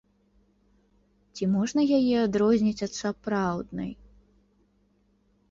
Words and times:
Ці 1.35 1.43
можна 1.55 1.81
яе 1.99 2.15
адрозніць 2.23 2.83
ад 2.89 2.93
сапраўднай? 3.01 3.91